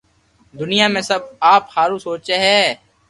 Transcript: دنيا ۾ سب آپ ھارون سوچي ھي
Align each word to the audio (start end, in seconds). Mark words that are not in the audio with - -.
دنيا 0.59 0.87
۾ 0.99 1.01
سب 1.09 1.21
آپ 1.53 1.63
ھارون 1.73 1.99
سوچي 2.07 2.35
ھي 2.45 2.59